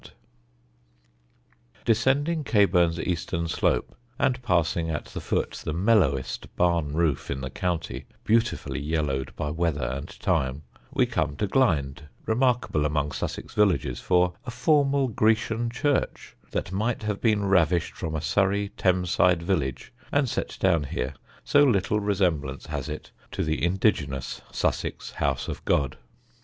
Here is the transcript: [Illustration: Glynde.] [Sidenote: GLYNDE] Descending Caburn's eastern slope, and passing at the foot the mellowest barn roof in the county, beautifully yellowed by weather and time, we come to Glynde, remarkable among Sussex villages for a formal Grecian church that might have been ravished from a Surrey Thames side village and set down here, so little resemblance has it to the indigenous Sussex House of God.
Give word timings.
[Illustration: 0.01 0.23
Glynde.] 0.25 1.45
[Sidenote: 1.45 1.75
GLYNDE] 1.75 1.85
Descending 1.85 2.43
Caburn's 2.43 2.99
eastern 3.01 3.47
slope, 3.47 3.95
and 4.17 4.41
passing 4.41 4.89
at 4.89 5.05
the 5.05 5.21
foot 5.21 5.61
the 5.63 5.73
mellowest 5.73 6.55
barn 6.55 6.93
roof 6.95 7.29
in 7.29 7.41
the 7.41 7.51
county, 7.51 8.05
beautifully 8.23 8.79
yellowed 8.79 9.31
by 9.35 9.51
weather 9.51 9.85
and 9.85 10.19
time, 10.19 10.63
we 10.91 11.05
come 11.05 11.35
to 11.35 11.45
Glynde, 11.45 12.09
remarkable 12.25 12.87
among 12.87 13.11
Sussex 13.11 13.53
villages 13.53 13.99
for 13.99 14.33
a 14.43 14.49
formal 14.49 15.07
Grecian 15.07 15.69
church 15.69 16.35
that 16.49 16.71
might 16.71 17.03
have 17.03 17.21
been 17.21 17.45
ravished 17.45 17.93
from 17.93 18.15
a 18.15 18.21
Surrey 18.21 18.69
Thames 18.77 19.11
side 19.11 19.43
village 19.43 19.93
and 20.11 20.27
set 20.27 20.57
down 20.59 20.85
here, 20.85 21.13
so 21.43 21.63
little 21.63 21.99
resemblance 21.99 22.65
has 22.65 22.89
it 22.89 23.11
to 23.33 23.43
the 23.43 23.63
indigenous 23.63 24.41
Sussex 24.51 25.11
House 25.11 25.47
of 25.47 25.63
God. 25.63 25.99